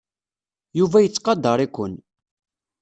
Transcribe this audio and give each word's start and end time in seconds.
Yuba 0.79 0.97
yettqadar-iken. 1.01 1.93